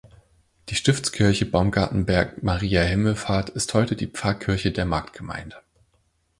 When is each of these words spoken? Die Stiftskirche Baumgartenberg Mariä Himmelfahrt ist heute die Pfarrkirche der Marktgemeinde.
Die 0.69 0.73
Stiftskirche 0.75 1.45
Baumgartenberg 1.45 2.41
Mariä 2.41 2.81
Himmelfahrt 2.81 3.49
ist 3.51 3.75
heute 3.75 3.95
die 3.95 4.07
Pfarrkirche 4.07 4.71
der 4.71 4.85
Marktgemeinde. 4.85 5.57